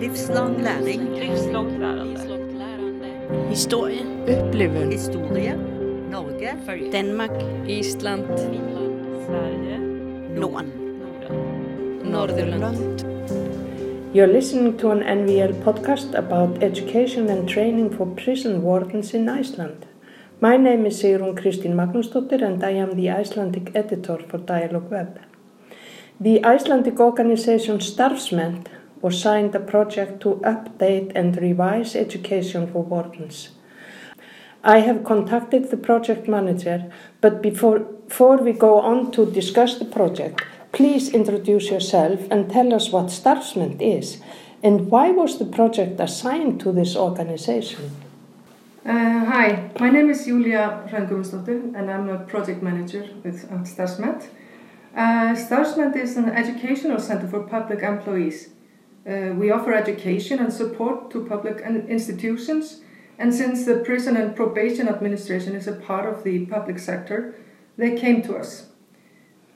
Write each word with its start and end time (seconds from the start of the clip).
Livslang 0.00 0.62
læring. 0.62 1.02
Livslångt 1.14 1.78
lärande. 1.80 2.20
Historie. 3.48 4.00
Upplevelser. 4.22 4.90
Historie. 4.90 5.54
Norge. 6.10 6.50
Danmark. 6.92 7.30
Island. 7.68 8.38
Sverige. 9.26 9.78
Norden. 10.40 10.72
Norden. 11.00 12.12
Norðurland. 12.12 13.04
You're 14.14 14.32
listening 14.32 14.78
to 14.78 14.90
an 14.90 15.02
NVL 15.02 15.54
podcast 15.64 16.14
about 16.14 16.62
education 16.62 17.28
and 17.28 17.48
training 17.48 17.96
for 17.96 18.06
prison 18.24 18.62
wardens 18.62 19.14
in 19.14 19.28
Iceland. 19.28 19.86
My 20.40 20.56
name 20.56 20.86
is 20.86 21.04
Sigrun 21.04 21.36
Kristín 21.36 21.74
Magnúsdóttir 21.74 22.44
and 22.44 22.62
I 22.62 22.80
am 22.80 22.96
the 22.96 23.20
Icelandic 23.22 23.70
editor 23.74 24.18
for 24.28 24.38
Dialogue 24.38 24.90
Web. 24.90 25.18
The 26.20 26.40
Icelandic 26.56 27.00
organization 27.00 27.78
Starfsmennt 27.78 28.81
was 29.02 29.20
signed 29.20 29.54
a 29.54 29.60
project 29.60 30.22
to 30.22 30.40
update 30.44 31.12
and 31.14 31.36
revise 31.36 31.94
education 31.94 32.72
for 32.72 32.82
wardens. 32.82 33.50
I 34.64 34.78
have 34.78 35.02
contacted 35.02 35.70
the 35.70 35.76
project 35.76 36.28
manager, 36.28 36.90
but 37.20 37.42
before, 37.42 37.80
before 37.80 38.36
we 38.36 38.52
go 38.52 38.80
on 38.80 39.10
to 39.10 39.26
discuss 39.26 39.78
the 39.78 39.84
project, 39.84 40.40
please 40.70 41.08
introduce 41.08 41.68
yourself 41.68 42.20
and 42.30 42.48
tell 42.48 42.72
us 42.72 42.90
what 42.90 43.06
Starfsmennt 43.06 43.82
is 43.82 44.22
and 44.62 44.88
why 44.90 45.10
was 45.10 45.38
the 45.38 45.44
project 45.44 45.98
assigned 45.98 46.60
to 46.60 46.70
this 46.70 46.96
organization? 46.96 47.90
Uh, 48.84 49.24
hi, 49.24 49.70
my 49.80 49.90
name 49.90 50.10
is 50.10 50.26
Júlía 50.26 50.88
Hrönn 50.88 51.08
Guðmundsdóttir 51.08 51.74
and 51.74 51.90
I'm 51.90 52.08
a 52.08 52.18
project 52.18 52.62
manager 52.62 53.08
with 53.24 53.50
um, 53.50 53.64
Starfsmennt. 53.64 54.28
Uh, 54.96 55.34
Starfsmennt 55.34 55.96
is 55.96 56.16
an 56.16 56.28
educational 56.30 57.00
center 57.00 57.26
for 57.26 57.40
public 57.40 57.82
employees. 57.82 58.50
Uh, 59.04 59.34
we 59.34 59.50
offer 59.50 59.72
education 59.72 60.38
and 60.38 60.52
support 60.52 61.10
to 61.10 61.24
public 61.24 61.60
institutions, 61.88 62.82
and 63.18 63.34
since 63.34 63.64
the 63.64 63.76
Prison 63.76 64.16
and 64.16 64.36
Probation 64.36 64.88
Administration 64.88 65.56
is 65.56 65.66
a 65.66 65.72
part 65.72 66.06
of 66.06 66.22
the 66.22 66.46
public 66.46 66.78
sector, 66.78 67.34
they 67.76 67.96
came 67.96 68.22
to 68.22 68.36
us. 68.36 68.66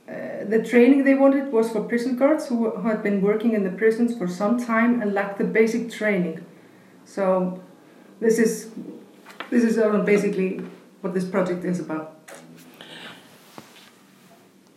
Uh, 0.08 0.44
the 0.48 0.62
training 0.62 1.04
they 1.04 1.14
wanted 1.14 1.52
was 1.52 1.70
for 1.70 1.82
prison 1.82 2.16
guards 2.16 2.46
who, 2.46 2.70
who 2.70 2.88
had 2.88 3.02
been 3.02 3.20
working 3.20 3.52
in 3.54 3.64
the 3.64 3.70
prisons 3.70 4.16
for 4.16 4.28
some 4.28 4.64
time 4.64 5.00
and 5.00 5.12
lacked 5.12 5.38
the 5.38 5.44
basic 5.44 5.90
training. 5.90 6.44
So, 7.04 7.62
this 8.20 8.38
is 8.38 8.70
this 9.50 9.62
is 9.62 9.78
uh, 9.78 9.98
basically 9.98 10.60
what 11.00 11.14
this 11.14 11.24
project 11.24 11.64
is 11.64 11.80
about. 11.80 12.16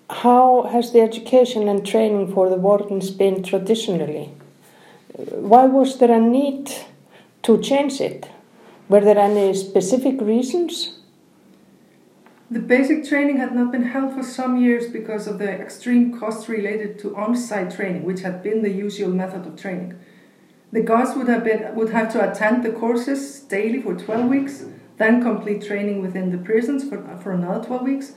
How 0.09 0.63
has 0.71 0.91
the 0.91 1.01
education 1.01 1.67
and 1.67 1.85
training 1.85 2.33
for 2.33 2.49
the 2.49 2.55
wardens 2.55 3.09
been 3.11 3.43
traditionally? 3.43 4.31
Why 5.19 5.65
was 5.65 5.97
there 5.97 6.11
a 6.11 6.19
need 6.21 6.71
to 7.43 7.59
change 7.59 7.99
it? 7.99 8.29
Were 8.87 9.01
there 9.01 9.17
any 9.17 9.53
specific 9.53 10.21
reasons? 10.21 10.99
The 12.49 12.59
basic 12.59 13.05
training 13.05 13.35
had 13.37 13.53
not 13.53 13.73
been 13.73 13.83
held 13.83 14.13
for 14.13 14.23
some 14.23 14.57
years 14.63 14.87
because 14.87 15.27
of 15.27 15.37
the 15.37 15.49
extreme 15.51 16.17
costs 16.17 16.47
related 16.47 16.97
to 16.99 17.17
on-site 17.17 17.75
training, 17.75 18.05
which 18.05 18.21
had 18.21 18.41
been 18.41 18.61
the 18.61 18.71
usual 18.71 19.09
method 19.09 19.45
of 19.45 19.59
training. 19.59 19.99
The 20.71 20.81
guards 20.81 21.17
would 21.17 21.27
have 21.27 21.43
been 21.43 21.75
would 21.75 21.89
have 21.89 22.13
to 22.13 22.31
attend 22.31 22.63
the 22.63 22.71
courses 22.71 23.41
daily 23.41 23.81
for 23.81 23.95
12 23.95 24.29
weeks, 24.29 24.65
then 24.97 25.21
complete 25.21 25.61
training 25.63 26.01
within 26.01 26.31
the 26.31 26.37
prisons 26.37 26.87
for, 26.87 27.03
for 27.21 27.33
another 27.33 27.65
12 27.65 27.83
weeks, 27.83 28.13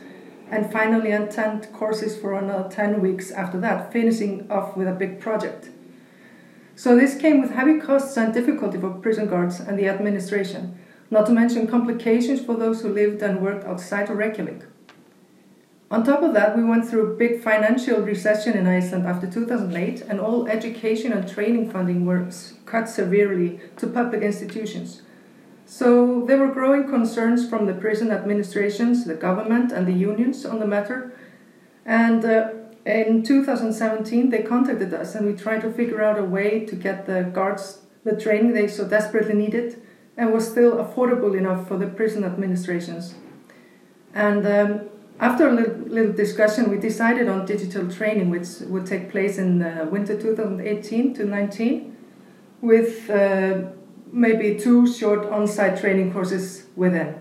and 0.51 0.71
finally 0.71 1.11
attend 1.11 1.73
courses 1.73 2.17
for 2.17 2.35
another 2.35 2.69
10 2.69 3.01
weeks 3.01 3.33
after 3.33 3.59
that, 3.59 3.93
finishing 3.93 4.49
off 4.49 4.77
with 4.77 4.87
a 4.87 4.93
big 4.93 5.19
project. 5.19 5.71
So 6.75 6.97
this 6.97 7.17
came 7.17 7.41
with 7.41 7.53
heavy 7.53 7.79
costs 7.79 8.17
and 8.17 8.33
difficulty 8.33 8.79
for 8.79 8.91
prison 8.91 9.29
guards 9.29 9.61
and 9.61 9.79
the 9.79 9.89
administration, 9.89 10.79
not 11.11 11.27
to 11.27 11.33
mention 11.33 11.67
complications 11.67 12.41
for 12.41 12.55
those 12.55 12.81
who 12.83 12.89
lived 12.89 13.23
and 13.23 13.43
worked 13.43 13.65
outside 13.65 14.09
of 14.09 14.17
Reykjavik. 14.17 14.65
On 15.91 16.03
top 16.03 16.23
of 16.23 16.33
that, 16.33 16.57
we 16.57 16.65
went 16.65 16.89
through 16.89 17.13
a 17.13 17.17
big 17.17 17.43
financial 17.43 18.01
recession 18.01 18.57
in 18.57 18.67
Iceland 18.67 19.07
after 19.07 19.31
2008, 19.31 20.01
and 20.09 20.19
all 20.19 20.49
education 20.49 21.13
and 21.13 21.29
training 21.29 21.71
funding 21.71 22.07
was 22.07 22.55
cut 22.65 22.89
severely 22.89 23.61
to 23.77 23.87
public 23.87 24.23
institutions. 24.23 25.03
So 25.67 26.25
there 26.27 26.39
were 26.39 26.53
growing 26.53 26.89
concerns 26.89 27.47
from 27.47 27.67
the 27.67 27.75
prison 27.75 28.11
administrations, 28.11 29.05
the 29.05 29.15
government, 29.15 29.71
and 29.71 29.87
the 29.87 29.93
unions 29.93 30.47
on 30.47 30.61
the 30.61 30.67
matter. 30.67 31.15
And 31.85 32.25
uh, 32.25 32.53
in 32.85 33.23
2017, 33.23 34.31
they 34.31 34.43
contacted 34.43 34.93
us, 34.93 35.15
and 35.15 35.27
we 35.27 35.35
tried 35.35 35.61
to 35.63 35.73
figure 35.73 36.03
out 36.03 36.19
a 36.19 36.25
way 36.25 36.65
to 36.67 36.75
get 36.75 37.07
the 37.07 37.23
guards 37.23 37.79
the 38.05 38.21
training 38.21 38.53
they 38.53 38.67
so 38.67 38.87
desperately 38.87 39.35
needed 39.35 39.81
and 40.17 40.33
was 40.33 40.51
still 40.51 40.73
affordable 40.77 41.37
enough 41.37 41.69
for 41.69 41.77
the 41.79 41.87
prison 41.87 42.25
administrations. 42.25 43.15
And 44.15 44.47
um, 44.47 44.81
after 45.21 45.49
a 45.49 45.53
little, 45.53 45.75
little 45.87 46.13
discussion, 46.13 46.71
we 46.71 46.79
decided 46.79 47.29
on 47.29 47.47
digital 47.47 47.89
training, 47.91 48.29
which 48.31 48.49
would 48.63 48.87
take 48.87 49.11
place 49.11 49.39
in 49.39 49.63
uh, 49.63 49.87
winter 49.91 50.21
2018 50.21 51.15
to 51.15 51.25
19, 51.25 51.97
with 52.61 53.09
uh, 53.09 53.63
maybe 54.13 54.59
two 54.59 54.93
short 54.93 55.27
on-site 55.27 55.81
training 55.81 56.13
courses 56.13 56.67
within. 56.77 57.21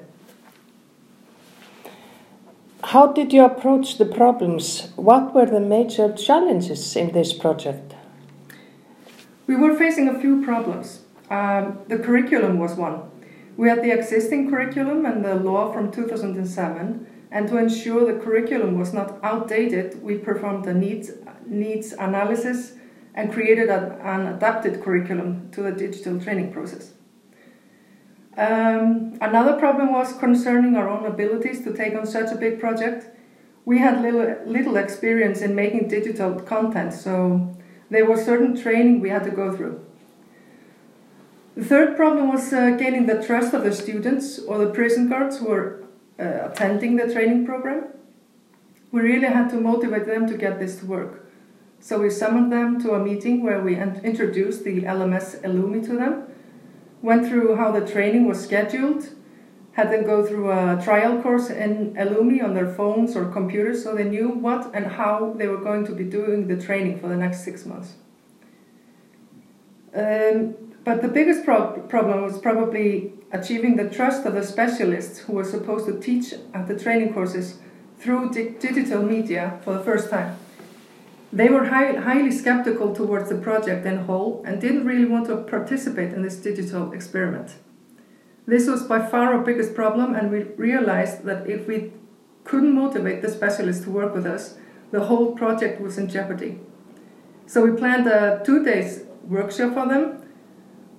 How 2.91 3.07
did 3.07 3.31
you 3.31 3.45
approach 3.45 3.97
the 3.97 4.05
problems? 4.05 4.89
What 4.97 5.33
were 5.33 5.45
the 5.45 5.61
major 5.61 6.11
challenges 6.11 6.93
in 6.97 7.13
this 7.13 7.31
project? 7.31 7.95
We 9.47 9.55
were 9.55 9.77
facing 9.77 10.09
a 10.09 10.19
few 10.19 10.43
problems. 10.43 10.99
Um, 11.29 11.79
the 11.87 11.97
curriculum 11.97 12.59
was 12.59 12.75
one. 12.75 13.03
We 13.55 13.69
had 13.69 13.81
the 13.81 13.91
existing 13.91 14.49
curriculum 14.49 15.05
and 15.05 15.23
the 15.23 15.35
law 15.35 15.71
from 15.71 15.89
2007, 15.89 17.07
and 17.31 17.47
to 17.47 17.55
ensure 17.55 18.05
the 18.05 18.19
curriculum 18.19 18.77
was 18.77 18.91
not 18.93 19.23
outdated, 19.23 20.03
we 20.03 20.17
performed 20.17 20.65
a 20.65 20.73
needs, 20.73 21.11
needs 21.45 21.93
analysis 21.93 22.73
and 23.15 23.31
created 23.31 23.69
an 23.69 24.27
adapted 24.27 24.83
curriculum 24.83 25.49
to 25.53 25.61
the 25.61 25.71
digital 25.71 26.19
training 26.19 26.51
process. 26.51 26.91
Um, 28.37 29.17
another 29.19 29.59
problem 29.59 29.91
was 29.91 30.13
concerning 30.13 30.75
our 30.75 30.89
own 30.89 31.05
abilities 31.05 31.63
to 31.65 31.73
take 31.73 31.95
on 31.95 32.05
such 32.05 32.31
a 32.31 32.35
big 32.35 32.59
project. 32.59 33.07
We 33.65 33.79
had 33.79 34.01
little, 34.01 34.37
little 34.45 34.77
experience 34.77 35.41
in 35.41 35.53
making 35.53 35.89
digital 35.89 36.39
content, 36.39 36.93
so 36.93 37.55
there 37.89 38.05
was 38.05 38.25
certain 38.25 38.55
training 38.55 39.01
we 39.01 39.09
had 39.09 39.23
to 39.25 39.31
go 39.31 39.55
through. 39.55 39.85
The 41.55 41.65
third 41.65 41.97
problem 41.97 42.29
was 42.29 42.53
uh, 42.53 42.71
gaining 42.71 43.07
the 43.07 43.21
trust 43.21 43.53
of 43.53 43.63
the 43.63 43.73
students 43.73 44.39
or 44.39 44.57
the 44.57 44.71
prison 44.71 45.09
guards 45.09 45.39
who 45.39 45.47
were 45.47 45.83
uh, 46.17 46.49
attending 46.49 46.95
the 46.95 47.11
training 47.11 47.45
program. 47.45 47.87
We 48.91 49.01
really 49.01 49.27
had 49.27 49.49
to 49.49 49.57
motivate 49.57 50.05
them 50.05 50.27
to 50.27 50.37
get 50.37 50.59
this 50.59 50.77
to 50.77 50.85
work. 50.85 51.29
So 51.81 51.99
we 51.99 52.09
summoned 52.09 52.51
them 52.51 52.81
to 52.83 52.93
a 52.93 52.99
meeting 52.99 53.43
where 53.43 53.61
we 53.61 53.75
introduced 53.75 54.63
the 54.63 54.83
LMS 54.83 55.41
Eloomi 55.41 55.83
to 55.87 55.93
them, 55.93 56.27
went 57.01 57.27
through 57.27 57.55
how 57.55 57.71
the 57.71 57.85
training 57.85 58.27
was 58.27 58.43
scheduled, 58.43 59.09
had 59.73 59.91
them 59.91 60.05
go 60.05 60.25
through 60.25 60.51
a 60.51 60.79
trial 60.83 61.21
course 61.21 61.49
in 61.49 61.93
Eloomi 61.95 62.43
on 62.43 62.53
their 62.53 62.67
phones 62.67 63.15
or 63.15 63.25
computers 63.25 63.83
so 63.83 63.95
they 63.95 64.03
knew 64.03 64.29
what 64.29 64.69
and 64.73 64.85
how 64.85 65.33
they 65.37 65.47
were 65.47 65.57
going 65.57 65.85
to 65.85 65.93
be 65.93 66.03
doing 66.03 66.47
the 66.47 66.61
training 66.61 66.99
for 66.99 67.07
the 67.07 67.15
next 67.15 67.43
six 67.43 67.65
months. 67.65 67.93
Um, 69.95 70.55
but 70.83 71.01
the 71.01 71.07
biggest 71.07 71.45
prob- 71.45 71.89
problem 71.89 72.21
was 72.23 72.37
probably 72.37 73.13
achieving 73.31 73.77
the 73.77 73.89
trust 73.89 74.25
of 74.25 74.33
the 74.33 74.43
specialists 74.43 75.19
who 75.19 75.33
were 75.33 75.43
supposed 75.43 75.85
to 75.85 75.99
teach 75.99 76.33
at 76.53 76.67
the 76.67 76.77
training 76.77 77.13
courses 77.13 77.59
through 77.97 78.31
di- 78.31 78.49
digital 78.49 79.03
media 79.03 79.59
for 79.63 79.73
the 79.73 79.83
first 79.83 80.09
time. 80.09 80.37
They 81.33 81.47
were 81.47 81.65
high- 81.65 81.95
highly 81.95 82.31
skeptical 82.31 82.93
towards 82.93 83.29
the 83.29 83.35
project 83.35 83.85
in 83.85 83.99
whole 83.99 84.43
and 84.45 84.59
didn't 84.59 84.85
really 84.85 85.05
want 85.05 85.27
to 85.27 85.37
participate 85.37 86.13
in 86.13 86.23
this 86.23 86.35
digital 86.35 86.91
experiment. 86.91 87.55
This 88.45 88.67
was 88.67 88.83
by 88.83 88.99
far 88.99 89.33
our 89.33 89.43
biggest 89.43 89.73
problem, 89.73 90.13
and 90.13 90.29
we 90.29 90.43
realized 90.57 91.23
that 91.23 91.49
if 91.49 91.67
we 91.67 91.93
couldn't 92.43 92.73
motivate 92.73 93.21
the 93.21 93.29
specialists 93.29 93.83
to 93.85 93.91
work 93.91 94.13
with 94.13 94.25
us, 94.25 94.57
the 94.91 95.05
whole 95.05 95.31
project 95.33 95.79
was 95.79 95.97
in 95.97 96.09
jeopardy. 96.09 96.59
So 97.45 97.63
we 97.63 97.77
planned 97.77 98.07
a 98.07 98.41
two 98.43 98.63
days 98.63 99.03
workshop 99.27 99.73
for 99.73 99.87
them. 99.87 100.23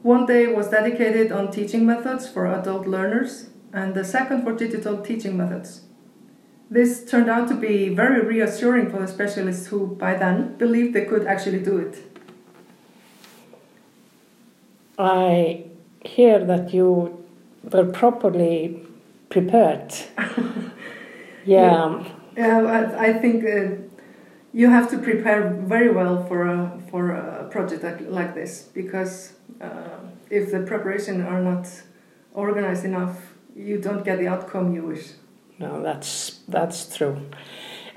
One 0.03 0.25
day 0.25 0.47
was 0.47 0.69
dedicated 0.69 1.31
on 1.31 1.51
teaching 1.51 1.85
methods 1.85 2.27
for 2.27 2.47
adult 2.47 2.87
learners, 2.87 3.51
and 3.73 3.95
the 3.95 4.05
second 4.05 4.45
for 4.45 4.53
digital 4.53 4.99
teaching 4.99 5.37
methods. 5.37 5.83
This 6.73 7.05
turned 7.05 7.29
out 7.29 7.49
to 7.49 7.55
be 7.55 7.91
very 7.91 8.23
reassuring 8.23 8.91
for 8.91 8.99
the 8.99 9.07
specialists 9.07 9.67
who, 9.67 9.89
by 9.89 10.15
then, 10.15 10.57
believed 10.57 10.95
they 10.95 11.05
could 11.05 11.27
actually 11.27 11.59
do 11.59 11.77
it. 11.77 11.99
I 14.99 15.67
hear 16.01 16.43
that 16.43 16.73
you 16.73 17.23
were 17.71 17.85
properly 17.85 18.87
prepared. 19.29 19.93
yeah. 21.45 22.05
Yeah, 22.39 22.95
I, 22.99 23.13
think 23.13 23.45
uh, 23.45 23.77
you 24.55 24.71
have 24.71 24.89
to 24.93 24.99
prepare 24.99 25.51
very 25.51 25.91
well 25.91 26.25
for 26.25 26.47
a 26.47 26.81
for 26.91 27.11
a 27.11 27.49
project 27.51 27.85
like, 27.85 28.01
like 28.09 28.35
this 28.35 28.63
because 28.73 29.35
uh, 29.61 29.99
if 30.31 30.51
the 30.51 30.61
preparation 30.61 31.21
are 31.21 31.43
not 31.43 31.69
organized 32.33 32.87
enough, 32.87 33.35
you 33.55 33.77
don't 33.79 34.03
get 34.03 34.19
the 34.19 34.29
outcome 34.29 34.75
you 34.75 34.85
wish. 34.85 35.09
No, 35.59 35.83
that's 35.83 36.41
that's 36.49 36.97
true. 36.97 37.17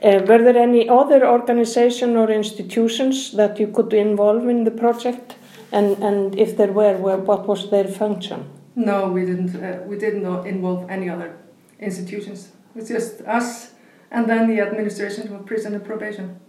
Uh, 0.03 0.21
were 0.27 0.43
there 0.43 0.57
any 0.57 0.89
other 0.89 1.25
organization 1.25 2.15
or 2.15 2.29
institutions 2.29 3.31
that 3.31 3.59
you 3.59 3.67
could 3.67 3.93
involve 3.93 4.47
in 4.47 4.63
the 4.63 4.71
project? 4.71 5.35
And 5.71 5.97
and 6.03 6.35
if 6.37 6.57
there 6.57 6.71
were, 6.71 6.97
what 6.97 7.47
was 7.47 7.69
their 7.69 7.87
function? 7.87 8.45
No, 8.75 9.07
we 9.07 9.25
didn't. 9.25 9.55
Uh, 9.55 9.79
we 9.87 9.97
didn't 9.97 10.25
involve 10.45 10.89
any 10.89 11.09
other 11.09 11.37
institutions. 11.79 12.49
It's 12.75 12.89
just 12.89 13.21
us, 13.21 13.71
and 14.11 14.29
then 14.29 14.47
the 14.47 14.61
administration 14.61 15.33
of 15.33 15.45
prison 15.45 15.73
and 15.73 15.83
probation. 15.83 16.39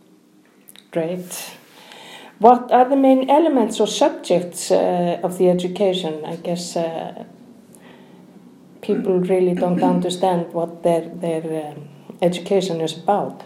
Great. 0.90 1.56
What 2.38 2.70
are 2.70 2.88
the 2.88 2.96
main 2.96 3.30
elements 3.30 3.80
or 3.80 3.86
subjects 3.86 4.70
uh, 4.70 5.20
of 5.22 5.38
the 5.38 5.48
education? 5.48 6.24
I 6.24 6.36
guess 6.36 6.76
uh, 6.76 7.24
people 8.86 9.20
really 9.20 9.54
don't 9.54 9.82
understand 9.94 10.52
what 10.52 10.82
their 10.82 11.08
their 11.24 11.44
um, 11.66 11.88
education 12.22 12.80
is 12.80 12.96
about. 12.98 13.42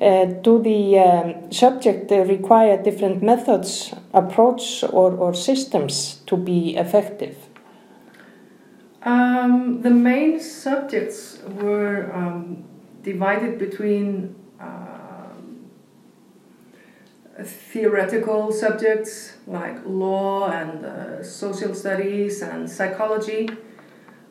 Uh, 0.00 0.24
do 0.24 0.62
the 0.62 0.98
um, 0.98 1.52
subject 1.52 2.10
uh, 2.10 2.24
require 2.24 2.82
different 2.82 3.22
methods, 3.22 3.92
approach, 4.14 4.82
or, 4.84 5.12
or 5.12 5.34
systems 5.34 6.22
to 6.26 6.38
be 6.38 6.74
effective? 6.74 7.36
Um, 9.02 9.82
the 9.82 9.90
main 9.90 10.40
subjects 10.40 11.38
were 11.46 12.10
um, 12.14 12.64
divided 13.02 13.58
between 13.58 14.34
um, 14.58 15.70
theoretical 17.42 18.52
subjects 18.52 19.36
like 19.46 19.78
law 19.84 20.50
and 20.50 20.84
uh, 20.84 21.22
social 21.22 21.74
studies 21.74 22.40
and 22.40 22.70
psychology. 22.70 23.50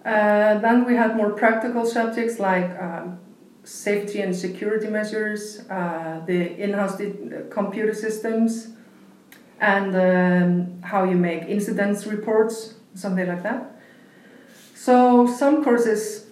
Uh, 0.05 0.57
then 0.59 0.85
we 0.85 0.95
had 0.95 1.15
more 1.15 1.31
practical 1.31 1.85
subjects 1.85 2.39
like 2.39 2.69
um, 2.79 3.19
safety 3.63 4.21
and 4.21 4.35
security 4.35 4.87
measures, 4.87 5.61
uh, 5.69 6.21
the 6.25 6.57
in-house 6.57 7.01
computer 7.49 7.93
systems, 7.93 8.69
and 9.59 9.95
um, 9.95 10.81
how 10.81 11.03
you 11.03 11.15
make 11.15 11.43
incidents 11.43 12.07
reports, 12.07 12.75
something 12.95 13.27
like 13.27 13.43
that. 13.43 13.79
So 14.73 15.27
some 15.27 15.63
courses 15.63 16.27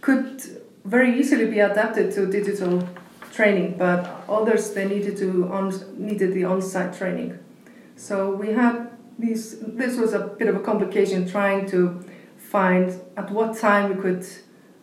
could 0.00 0.40
very 0.84 1.18
easily 1.18 1.46
be 1.46 1.58
adapted 1.58 2.12
to 2.12 2.26
digital 2.26 2.88
training, 3.32 3.76
but 3.78 4.24
others 4.28 4.72
they 4.74 4.86
needed 4.86 5.16
to 5.18 5.48
on, 5.48 5.72
needed 5.98 6.32
the 6.32 6.44
on-site 6.44 6.96
training. 6.96 7.38
So 7.96 8.34
we 8.34 8.52
had 8.52 8.90
these. 9.18 9.58
This 9.60 9.96
was 9.96 10.12
a 10.12 10.20
bit 10.20 10.48
of 10.48 10.56
a 10.56 10.60
complication 10.60 11.28
trying 11.28 11.68
to 11.70 12.04
find 12.52 13.00
at 13.16 13.30
what 13.30 13.56
time 13.58 13.84
we 13.92 14.02
could 14.02 14.26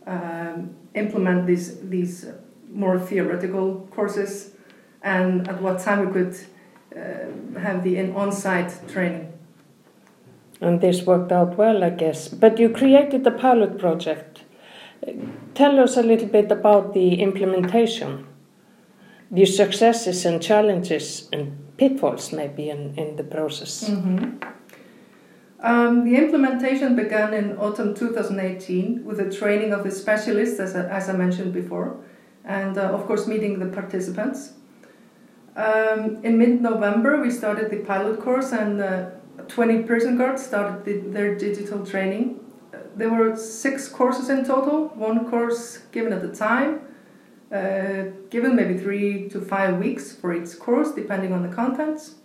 um, 0.08 0.76
implement 0.96 1.46
these 1.46 1.68
these 1.90 2.28
more 2.84 3.00
theoretical 3.00 3.88
courses, 3.96 4.52
and 5.04 5.48
at 5.48 5.62
what 5.62 5.80
time 5.80 6.00
we 6.06 6.12
could 6.12 6.36
uh, 6.96 7.60
have 7.60 7.84
the 7.84 7.94
on-site 8.22 8.72
training. 8.94 9.32
And 10.62 10.82
this 10.82 11.06
worked 11.06 11.32
out 11.32 11.58
well, 11.58 11.84
I 11.84 11.90
guess. 11.90 12.28
But 12.28 12.60
you 12.60 12.70
created 12.70 13.24
the 13.24 13.32
pilot 13.32 13.78
project. 13.78 14.44
Tell 15.54 15.80
us 15.80 15.98
a 15.98 16.04
little 16.04 16.28
bit 16.28 16.52
about 16.52 16.94
the 16.94 17.22
implementation, 17.22 18.26
the 19.32 19.46
successes 19.46 20.26
and 20.26 20.42
challenges 20.42 21.30
and 21.32 21.52
pitfalls 21.78 22.34
maybe 22.34 22.70
in, 22.70 22.94
in 22.98 23.16
the 23.16 23.24
process. 23.24 23.90
Mm-hmm. 23.90 24.59
Um, 25.62 26.06
the 26.06 26.16
implementation 26.16 26.96
began 26.96 27.34
in 27.34 27.58
autumn 27.58 27.94
2018 27.94 29.04
with 29.04 29.18
the 29.18 29.30
training 29.30 29.74
of 29.74 29.84
the 29.84 29.92
specialists, 29.92 30.58
as 30.60 30.74
I, 30.76 30.88
as 30.88 31.10
I 31.10 31.14
mentioned 31.14 31.54
before, 31.54 31.98
and 32.46 32.78
uh, 32.78 32.84
of 32.84 33.06
course, 33.06 33.28
meeting 33.28 33.60
the 33.60 33.66
participants. 33.66 34.54
Um, 35.58 36.24
in 36.24 36.38
mid 36.38 36.62
November, 36.62 37.22
we 37.22 37.30
started 37.30 37.70
the 37.72 37.80
pilot 37.80 38.22
course, 38.22 38.54
and 38.54 38.80
uh, 38.80 39.10
20 39.50 39.84
prison 39.84 40.18
guards 40.18 40.46
started 40.46 40.86
the, 40.86 41.00
their 41.10 41.36
digital 41.38 41.86
training. 41.86 42.40
There 42.96 43.10
were 43.10 43.36
six 43.36 43.90
courses 43.90 44.30
in 44.30 44.46
total, 44.46 44.88
one 44.90 45.30
course 45.30 45.80
given 45.92 46.14
at 46.14 46.24
a 46.24 46.34
time, 46.34 46.82
uh, 47.52 48.12
given 48.30 48.56
maybe 48.56 48.78
three 48.78 49.28
to 49.28 49.42
five 49.42 49.78
weeks 49.78 50.14
for 50.14 50.34
each 50.34 50.58
course, 50.58 50.94
depending 50.94 51.34
on 51.34 51.44
the 51.44 51.54
contents. 51.54 52.16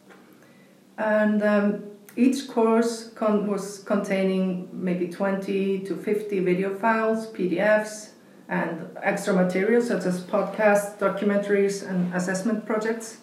And 0.97 1.43
um, 1.43 1.94
each 2.17 2.49
course 2.49 3.11
con- 3.15 3.47
was 3.47 3.81
containing 3.81 4.69
maybe 4.73 5.09
20 5.09 5.81
to 5.81 5.97
50 5.97 6.41
video 6.41 6.75
files, 6.79 7.27
PDFs, 7.29 8.11
and 8.49 8.89
extra 9.03 9.35
materials 9.35 9.89
such 9.89 10.05
as 10.05 10.21
podcasts, 10.23 10.99
documentaries, 10.99 11.89
and 11.89 12.15
assessment 12.15 12.67
projects. 12.67 13.19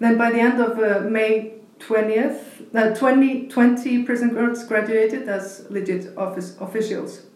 Then 0.00 0.18
by 0.18 0.30
the 0.32 0.40
end 0.40 0.60
of 0.60 0.78
uh, 0.78 1.08
May 1.08 1.54
20th, 1.78 2.74
uh, 2.74 2.94
20, 2.94 3.48
20 3.48 4.04
prison 4.04 4.34
guards 4.34 4.64
graduated 4.64 5.28
as 5.28 5.66
legit 5.70 6.16
office 6.16 6.56
officials. 6.60 7.26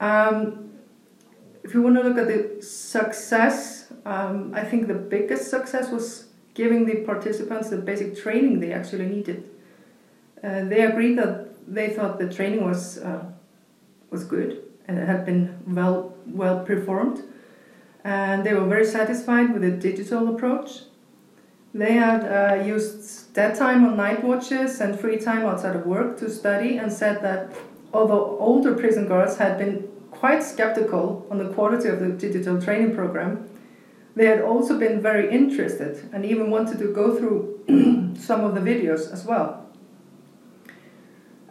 Um, 0.00 0.70
if 1.62 1.72
you 1.72 1.82
want 1.82 1.96
to 1.96 2.02
look 2.02 2.18
at 2.18 2.26
the 2.26 2.62
success, 2.62 3.92
um, 4.04 4.52
I 4.54 4.64
think 4.64 4.86
the 4.86 4.94
biggest 4.94 5.50
success 5.50 5.90
was 5.90 6.23
giving 6.54 6.86
the 6.86 6.96
participants 6.96 7.70
the 7.70 7.76
basic 7.76 8.16
training 8.16 8.60
they 8.60 8.72
actually 8.72 9.06
needed. 9.06 9.50
Uh, 10.42 10.64
they 10.64 10.82
agreed 10.82 11.18
that 11.18 11.48
they 11.66 11.90
thought 11.90 12.18
the 12.18 12.32
training 12.32 12.64
was 12.64 12.98
uh, 12.98 13.24
was 14.10 14.24
good 14.24 14.62
and 14.86 14.98
it 14.98 15.06
had 15.06 15.24
been 15.24 15.58
well 15.66 16.14
well 16.26 16.64
performed, 16.64 17.22
and 18.04 18.44
they 18.44 18.54
were 18.54 18.66
very 18.66 18.84
satisfied 18.84 19.52
with 19.52 19.62
the 19.62 19.70
digital 19.70 20.34
approach. 20.34 20.82
They 21.72 21.94
had 21.94 22.20
uh, 22.24 22.62
used 22.62 23.34
dead 23.34 23.56
time 23.56 23.84
on 23.84 23.96
night 23.96 24.22
watches 24.22 24.80
and 24.80 24.98
free 24.98 25.18
time 25.18 25.44
outside 25.44 25.74
of 25.74 25.84
work 25.86 26.18
to 26.18 26.30
study 26.30 26.76
and 26.76 26.92
said 26.92 27.20
that 27.22 27.52
although 27.92 28.38
older 28.38 28.74
prison 28.74 29.08
guards 29.08 29.38
had 29.38 29.58
been 29.58 29.88
quite 30.12 30.42
skeptical 30.42 31.26
on 31.30 31.38
the 31.38 31.48
quality 31.52 31.88
of 31.88 31.98
the 31.98 32.10
digital 32.10 32.62
training 32.62 32.94
program, 32.94 33.48
they 34.16 34.26
had 34.26 34.40
also 34.40 34.78
been 34.78 35.00
very 35.00 35.30
interested 35.30 36.08
and 36.12 36.24
even 36.24 36.50
wanted 36.50 36.78
to 36.78 36.92
go 36.92 37.16
through 37.16 38.14
some 38.18 38.44
of 38.44 38.54
the 38.54 38.60
videos 38.60 39.12
as 39.12 39.24
well. 39.24 39.66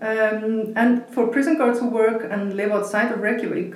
Um, 0.02 0.74
and 0.76 1.08
for 1.10 1.28
prison 1.28 1.58
guards 1.58 1.80
who 1.80 1.88
work 1.88 2.28
and 2.30 2.56
live 2.56 2.72
outside 2.72 3.12
of 3.12 3.22
Reykjavik, 3.22 3.76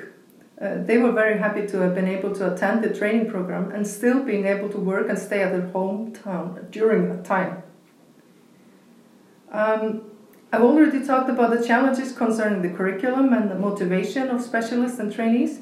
uh, 0.59 0.83
they 0.83 0.97
were 0.97 1.11
very 1.11 1.37
happy 1.37 1.67
to 1.67 1.77
have 1.79 1.93
been 1.93 2.07
able 2.07 2.33
to 2.35 2.53
attend 2.53 2.83
the 2.83 2.93
training 2.93 3.29
program 3.29 3.71
and 3.71 3.85
still 3.85 4.23
being 4.23 4.45
able 4.45 4.69
to 4.69 4.77
work 4.77 5.07
and 5.07 5.17
stay 5.17 5.41
at 5.41 5.51
their 5.51 5.69
hometown 5.69 6.69
during 6.71 7.07
that 7.09 7.23
time. 7.23 7.63
Um, 9.51 10.01
I've 10.51 10.61
already 10.61 11.05
talked 11.05 11.29
about 11.29 11.57
the 11.57 11.65
challenges 11.65 12.11
concerning 12.11 12.61
the 12.61 12.69
curriculum 12.69 13.33
and 13.33 13.51
the 13.51 13.55
motivation 13.55 14.29
of 14.29 14.41
specialists 14.41 14.97
and 14.99 15.13
trainees, 15.13 15.59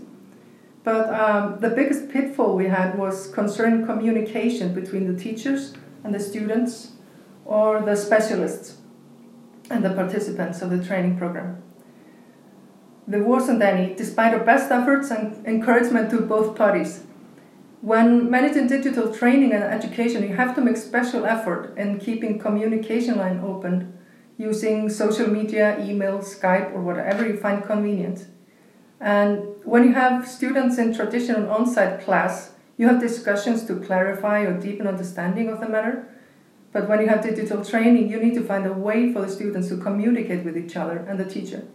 but 0.85 1.13
um, 1.13 1.59
the 1.59 1.69
biggest 1.69 2.09
pitfall 2.09 2.55
we 2.55 2.67
had 2.67 2.97
was 2.97 3.27
concerning 3.27 3.85
communication 3.85 4.73
between 4.73 5.13
the 5.13 5.19
teachers 5.19 5.73
and 6.05 6.15
the 6.15 6.19
students 6.19 6.93
or 7.43 7.81
the 7.81 7.95
specialists 7.95 8.77
and 9.69 9.83
the 9.83 9.89
participants 9.89 10.61
of 10.61 10.69
the 10.69 10.81
training 10.81 11.17
program 11.17 11.61
there 13.07 13.23
wasn't 13.23 13.61
any, 13.61 13.93
despite 13.93 14.33
our 14.33 14.43
best 14.43 14.71
efforts 14.71 15.11
and 15.11 15.45
encouragement 15.45 16.09
to 16.09 16.21
both 16.21 16.55
parties. 16.55 17.03
When 17.81 18.31
managing 18.31 18.67
digital 18.67 19.13
training 19.13 19.53
and 19.53 19.63
education, 19.63 20.23
you 20.23 20.35
have 20.35 20.55
to 20.55 20.61
make 20.61 20.75
special 20.77 21.25
effort 21.25 21.77
in 21.77 21.99
keeping 21.99 22.39
communication 22.39 23.17
line 23.17 23.41
open 23.41 23.93
using 24.37 24.89
social 24.89 25.27
media, 25.27 25.79
email, 25.79 26.19
Skype, 26.19 26.73
or 26.73 26.81
whatever 26.81 27.25
you 27.27 27.37
find 27.37 27.63
convenient. 27.63 28.25
And 28.99 29.43
when 29.63 29.83
you 29.83 29.93
have 29.93 30.27
students 30.27 30.77
in 30.77 30.93
traditional 30.93 31.49
on 31.49 31.67
site 31.67 32.01
class, 32.01 32.51
you 32.77 32.87
have 32.87 32.99
discussions 32.99 33.65
to 33.65 33.79
clarify 33.79 34.41
or 34.41 34.59
deepen 34.59 34.87
understanding 34.87 35.49
of 35.49 35.59
the 35.59 35.69
matter. 35.69 36.07
But 36.71 36.89
when 36.89 36.99
you 36.99 37.07
have 37.07 37.23
digital 37.23 37.63
training, 37.63 38.09
you 38.09 38.19
need 38.19 38.33
to 38.33 38.43
find 38.43 38.65
a 38.65 38.73
way 38.73 39.13
for 39.13 39.21
the 39.21 39.29
students 39.29 39.69
to 39.69 39.77
communicate 39.77 40.43
with 40.43 40.57
each 40.57 40.75
other 40.75 40.97
and 40.97 41.19
the 41.19 41.25
teacher. 41.25 41.65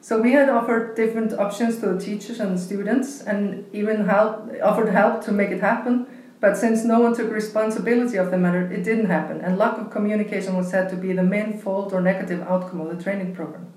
So 0.00 0.20
we 0.20 0.32
had 0.32 0.48
offered 0.48 0.94
different 0.96 1.32
options 1.32 1.78
to 1.80 1.92
the 1.92 2.00
teachers 2.00 2.40
and 2.40 2.56
the 2.56 2.60
students, 2.60 3.20
and 3.20 3.66
even 3.74 4.06
help 4.06 4.50
offered 4.62 4.90
help 4.90 5.24
to 5.24 5.32
make 5.32 5.50
it 5.50 5.60
happen. 5.60 6.06
But 6.40 6.56
since 6.56 6.84
no 6.84 7.00
one 7.00 7.14
took 7.14 7.32
responsibility 7.32 8.16
of 8.16 8.30
the 8.30 8.38
matter, 8.38 8.70
it 8.70 8.84
didn't 8.84 9.06
happen, 9.06 9.40
and 9.40 9.58
lack 9.58 9.76
of 9.76 9.90
communication 9.90 10.56
was 10.56 10.70
said 10.70 10.88
to 10.90 10.96
be 10.96 11.12
the 11.12 11.24
main 11.24 11.58
fault 11.58 11.92
or 11.92 12.00
negative 12.00 12.40
outcome 12.42 12.80
of 12.80 12.96
the 12.96 13.02
training 13.02 13.34
program. 13.34 13.72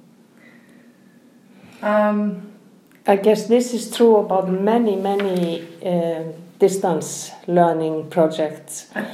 Um, 1.82 2.52
I 3.08 3.16
guess 3.16 3.48
this 3.48 3.74
is 3.74 3.96
true 3.96 4.18
about 4.18 4.50
many, 4.50 4.96
many 4.96 5.68
uh, 5.84 6.24
distance 6.60 7.32
learning 7.48 8.10
projects? 8.10 8.88
I 8.96 9.08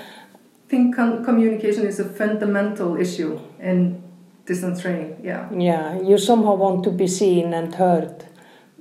think 0.68 0.96
com- 0.96 1.24
communication 1.24 1.88
is 1.88 2.00
a 2.00 2.06
fundamental 2.06 2.98
issue 2.98 3.40
in 3.60 4.04
distance 4.46 4.82
training. 4.82 5.22
Yeah. 5.24 5.50
Yeah, 5.54 6.02
you 6.02 6.18
somehow 6.18 6.56
want 6.56 6.84
to 6.84 6.92
be 6.92 7.08
seen 7.08 7.54
and 7.54 7.74
heard. 7.74 8.26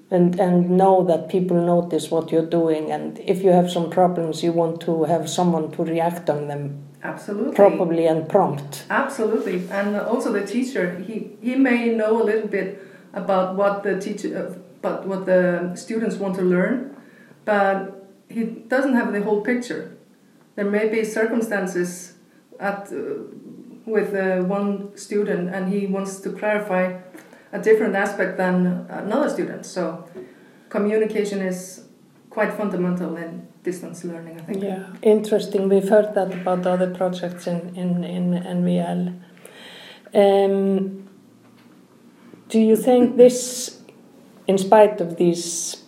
And, 0.08 0.38
and 0.38 0.70
know 0.70 1.04
that 1.06 1.28
people 1.28 1.56
notice 1.60 2.12
what 2.12 2.30
you're 2.30 2.46
doing 2.46 2.92
and 2.92 3.18
if 3.18 3.42
you 3.42 3.50
have 3.50 3.68
some 3.68 3.90
problems 3.90 4.40
you 4.40 4.52
want 4.52 4.80
to 4.82 5.02
have 5.02 5.28
someone 5.28 5.72
to 5.72 5.82
react 5.82 6.30
on 6.30 6.46
them 6.46 6.86
Absolutely. 7.02 7.56
properly 7.56 8.06
and 8.06 8.28
prompt 8.28 8.84
Absolutely, 8.88 9.66
and 9.68 9.96
also 9.96 10.32
the 10.32 10.46
teacher. 10.46 11.00
He 11.00 11.36
he 11.42 11.56
may 11.56 11.92
know 11.92 12.22
a 12.22 12.24
little 12.24 12.46
bit 12.46 12.80
about 13.16 13.56
what 13.56 13.82
the 13.82 13.98
teacher, 13.98 14.30
uh, 14.38 14.58
but 14.82 15.06
what 15.06 15.26
the 15.26 15.72
students 15.74 16.16
want 16.16 16.36
to 16.36 16.42
learn, 16.42 16.94
but 17.44 18.06
he 18.28 18.44
doesn't 18.44 18.94
have 18.94 19.12
the 19.12 19.22
whole 19.22 19.40
picture. 19.40 19.96
There 20.54 20.70
may 20.70 20.88
be 20.88 21.02
circumstances 21.04 22.14
at 22.60 22.92
uh, 22.92 22.96
with 23.86 24.14
uh, 24.14 24.42
one 24.44 24.96
student, 24.96 25.54
and 25.54 25.72
he 25.72 25.86
wants 25.86 26.20
to 26.20 26.30
clarify 26.30 26.98
a 27.52 27.58
different 27.58 27.94
aspect 27.94 28.36
than 28.36 28.86
another 28.90 29.30
student. 29.30 29.64
So, 29.64 30.08
communication 30.68 31.40
is 31.40 31.84
quite 32.28 32.52
fundamental 32.52 33.16
in 33.16 33.46
distance 33.62 34.04
learning. 34.04 34.40
I 34.40 34.42
think. 34.42 34.62
Yeah, 34.62 34.86
interesting. 35.02 35.68
We've 35.68 35.88
heard 35.88 36.14
that 36.14 36.32
about 36.34 36.66
other 36.66 36.92
projects 36.92 37.46
in, 37.46 37.74
in, 37.76 38.04
in 38.04 38.32
NVL. 38.42 39.20
Um, 40.14 41.05
do 42.48 42.60
you 42.60 42.76
think 42.76 43.16
this, 43.16 43.80
in 44.46 44.58
spite 44.58 45.00
of 45.00 45.16
these 45.16 45.82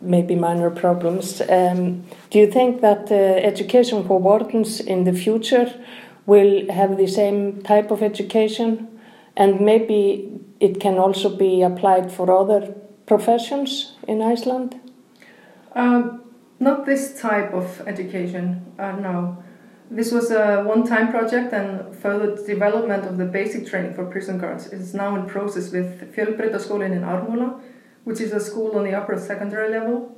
maybe 0.00 0.34
minor 0.34 0.70
problems, 0.70 1.40
um, 1.48 2.04
do 2.30 2.38
you 2.38 2.50
think 2.50 2.80
that 2.80 3.10
uh, 3.10 3.14
education 3.14 4.04
for 4.04 4.18
wardens 4.18 4.80
in 4.80 5.04
the 5.04 5.12
future 5.12 5.72
will 6.26 6.70
have 6.70 6.96
the 6.96 7.06
same 7.06 7.62
type 7.62 7.90
of 7.90 8.02
education? 8.02 8.88
And 9.36 9.60
maybe 9.60 10.40
it 10.60 10.80
can 10.80 10.98
also 10.98 11.34
be 11.34 11.62
applied 11.62 12.10
for 12.12 12.30
other 12.30 12.74
professions 13.06 13.92
in 14.08 14.22
Iceland? 14.22 14.80
Um, 15.74 16.22
not 16.60 16.86
this 16.86 17.20
type 17.20 17.52
of 17.52 17.82
education, 17.86 18.64
uh, 18.78 18.92
no. 18.92 19.42
This 19.94 20.10
was 20.10 20.32
a 20.32 20.64
one 20.64 20.84
time 20.84 21.12
project, 21.12 21.52
and 21.52 21.94
further 21.94 22.34
development 22.34 23.04
of 23.06 23.16
the 23.16 23.26
basic 23.26 23.64
training 23.64 23.94
for 23.94 24.04
prison 24.04 24.38
guards 24.38 24.66
is 24.72 24.92
now 24.92 25.14
in 25.14 25.26
process 25.26 25.70
with 25.70 26.12
Fjölbrautaskólinn 26.16 26.90
in 26.90 27.02
Ármúla, 27.02 27.60
which 28.02 28.20
is 28.20 28.32
a 28.32 28.40
school 28.40 28.76
on 28.76 28.82
the 28.82 28.92
upper 28.92 29.16
secondary 29.16 29.70
level. 29.70 30.16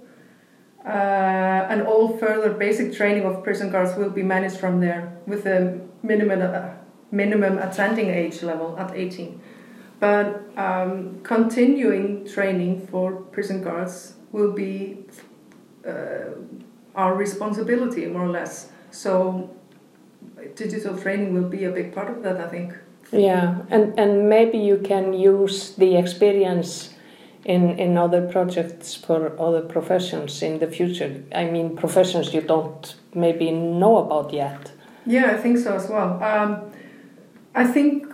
Uh, 0.82 1.66
and 1.68 1.82
all 1.82 2.16
further 2.16 2.54
basic 2.54 2.94
training 2.94 3.26
of 3.26 3.44
prison 3.44 3.70
guards 3.70 3.94
will 3.98 4.08
be 4.08 4.22
managed 4.22 4.56
from 4.56 4.80
there 4.80 5.12
with 5.26 5.44
a 5.44 5.78
minimum, 6.02 6.40
uh, 6.40 6.70
minimum 7.10 7.58
attending 7.58 8.08
age 8.08 8.42
level 8.42 8.78
at 8.78 8.96
18. 8.96 9.38
But 10.00 10.42
um, 10.56 11.20
continuing 11.22 12.26
training 12.26 12.86
for 12.86 13.12
prison 13.12 13.62
guards 13.62 14.14
will 14.32 14.52
be 14.52 15.04
uh, 15.86 16.30
our 16.94 17.14
responsibility, 17.14 18.06
more 18.06 18.24
or 18.24 18.30
less. 18.30 18.70
So, 18.90 19.50
digital 20.54 20.96
training 20.96 21.34
will 21.34 21.48
be 21.48 21.64
a 21.64 21.70
big 21.70 21.94
part 21.94 22.10
of 22.10 22.22
that, 22.22 22.40
I 22.40 22.48
think. 22.48 22.74
Yeah, 23.12 23.62
and, 23.70 23.98
and 23.98 24.28
maybe 24.28 24.58
you 24.58 24.78
can 24.78 25.12
use 25.12 25.70
the 25.76 25.96
experience 25.96 26.94
in, 27.44 27.78
in 27.78 27.96
other 27.96 28.26
projects 28.26 28.94
for 28.94 29.40
other 29.40 29.60
professions 29.60 30.42
in 30.42 30.58
the 30.58 30.66
future. 30.66 31.22
I 31.32 31.44
mean, 31.44 31.76
professions 31.76 32.34
you 32.34 32.40
don't 32.40 32.94
maybe 33.14 33.52
know 33.52 33.98
about 33.98 34.32
yet. 34.32 34.72
Yeah, 35.06 35.30
I 35.32 35.36
think 35.36 35.58
so 35.58 35.74
as 35.74 35.88
well. 35.88 36.20
Um, 36.22 36.72
I 37.54 37.64
think 37.64 38.06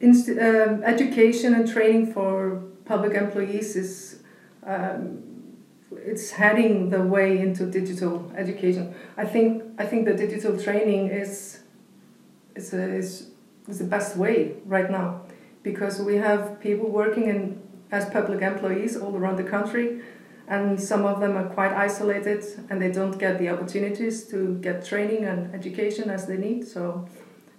inst- 0.00 0.30
uh, 0.30 0.78
education 0.84 1.54
and 1.54 1.70
training 1.70 2.12
for 2.12 2.62
public 2.86 3.12
employees 3.12 3.76
is 3.76 4.20
um, 4.66 5.37
it's 5.96 6.30
heading 6.30 6.90
the 6.90 7.02
way 7.02 7.38
into 7.38 7.66
digital 7.66 8.30
education. 8.36 8.94
I 9.16 9.24
think 9.24 9.62
I 9.78 9.86
think 9.86 10.04
the 10.04 10.14
digital 10.14 10.58
training 10.58 11.08
is 11.08 11.60
is 12.54 12.74
a, 12.74 12.94
is, 12.94 13.30
is 13.68 13.78
the 13.78 13.84
best 13.84 14.16
way 14.16 14.56
right 14.66 14.90
now 14.90 15.22
because 15.62 16.00
we 16.00 16.16
have 16.16 16.60
people 16.60 16.90
working 16.90 17.28
in 17.28 17.60
as 17.90 18.08
public 18.10 18.42
employees 18.42 18.96
all 18.96 19.16
around 19.16 19.36
the 19.36 19.44
country 19.44 20.00
and 20.46 20.80
some 20.80 21.04
of 21.04 21.20
them 21.20 21.36
are 21.36 21.48
quite 21.50 21.72
isolated 21.72 22.44
and 22.70 22.80
they 22.80 22.90
don't 22.90 23.18
get 23.18 23.38
the 23.38 23.48
opportunities 23.48 24.24
to 24.24 24.58
get 24.58 24.84
training 24.84 25.24
and 25.24 25.54
education 25.54 26.10
as 26.10 26.26
they 26.26 26.36
need 26.36 26.66
so 26.66 27.06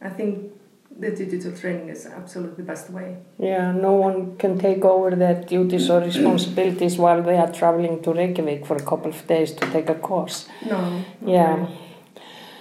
i 0.01 0.09
think 0.09 0.51
the 0.99 1.11
digital 1.11 1.51
training 1.51 1.89
is 1.89 2.05
absolutely 2.05 2.63
the 2.63 2.67
best 2.71 2.89
way 2.89 3.17
Yeah, 3.37 3.71
no 3.71 3.93
one 3.93 4.37
can 4.37 4.57
take 4.59 4.83
over 4.83 5.15
their 5.15 5.41
duties 5.43 5.89
or 5.89 5.99
responsibilities 6.01 6.97
while 6.97 7.21
they 7.23 7.37
are 7.37 7.51
traveling 7.51 8.01
to 8.03 8.13
Reykjavik 8.13 8.65
for 8.65 8.75
a 8.75 8.85
couple 8.91 9.11
of 9.11 9.27
days 9.27 9.53
to 9.53 9.71
take 9.71 9.89
a 9.89 9.95
course. 9.95 10.47
no 10.65 11.03
Yeah. 11.25 11.67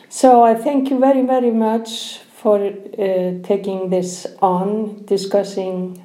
So 0.08 0.42
I 0.42 0.54
thank 0.54 0.90
you 0.90 0.98
very, 0.98 1.22
very 1.26 1.50
much 1.50 2.18
for 2.42 2.56
uh, 2.66 3.42
taking 3.42 3.90
this 3.90 4.26
on, 4.40 5.04
discussing 5.04 6.02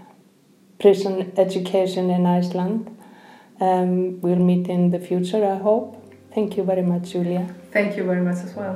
prison 0.79 1.31
education 1.37 2.09
in 2.09 2.25
Iceland. 2.25 2.79
Um, 3.61 4.19
we'll 4.21 4.45
meet 4.51 4.67
in 4.67 4.89
the 4.89 4.99
future, 4.99 5.45
I 5.45 5.57
hope. 5.57 5.87
Thank 6.33 6.57
you 6.57 6.63
very 6.63 6.81
much, 6.81 7.11
Julia. 7.13 7.45
thank 7.71 7.95
you 7.97 8.03
very 8.03 8.21
much 8.21 8.39
as 8.43 8.53
well 8.55 8.75